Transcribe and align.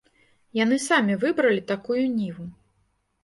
Яны 0.59 0.77
самі 0.85 1.17
выбралі 1.25 1.61
такую 1.73 1.99
ніву. 2.17 2.45